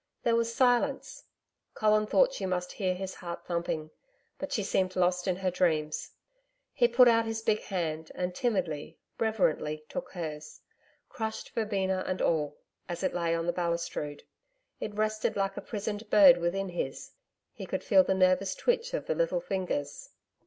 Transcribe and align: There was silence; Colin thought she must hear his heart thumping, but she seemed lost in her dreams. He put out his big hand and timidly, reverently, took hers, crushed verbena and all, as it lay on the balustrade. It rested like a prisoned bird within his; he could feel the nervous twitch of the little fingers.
There 0.23 0.35
was 0.35 0.51
silence; 0.51 1.25
Colin 1.75 2.07
thought 2.07 2.33
she 2.33 2.47
must 2.47 2.71
hear 2.71 2.95
his 2.95 3.13
heart 3.13 3.45
thumping, 3.45 3.91
but 4.39 4.51
she 4.51 4.63
seemed 4.63 4.95
lost 4.95 5.27
in 5.27 5.35
her 5.35 5.51
dreams. 5.51 6.09
He 6.73 6.87
put 6.87 7.07
out 7.07 7.27
his 7.27 7.43
big 7.43 7.61
hand 7.61 8.11
and 8.15 8.33
timidly, 8.33 8.97
reverently, 9.19 9.85
took 9.89 10.09
hers, 10.13 10.59
crushed 11.07 11.51
verbena 11.53 12.03
and 12.07 12.19
all, 12.19 12.57
as 12.89 13.03
it 13.03 13.13
lay 13.13 13.35
on 13.35 13.45
the 13.45 13.53
balustrade. 13.53 14.23
It 14.79 14.95
rested 14.95 15.35
like 15.35 15.55
a 15.55 15.61
prisoned 15.61 16.09
bird 16.09 16.39
within 16.39 16.69
his; 16.69 17.11
he 17.53 17.67
could 17.67 17.83
feel 17.83 18.03
the 18.03 18.15
nervous 18.15 18.55
twitch 18.55 18.95
of 18.95 19.05
the 19.05 19.13
little 19.13 19.39
fingers. 19.39 20.09